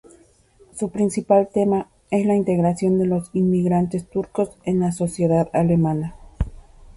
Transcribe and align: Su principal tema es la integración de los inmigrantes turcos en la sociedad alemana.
Su 0.73 0.89
principal 0.89 1.49
tema 1.53 1.91
es 2.09 2.25
la 2.25 2.33
integración 2.35 2.97
de 2.97 3.05
los 3.05 3.29
inmigrantes 3.33 4.09
turcos 4.09 4.49
en 4.65 4.79
la 4.79 4.91
sociedad 4.91 5.47
alemana. 5.53 6.15